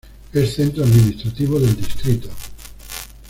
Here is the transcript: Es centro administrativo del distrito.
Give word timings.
Es 0.33 0.55
centro 0.55 0.83
administrativo 0.83 1.59
del 1.59 1.75
distrito. 1.75 2.29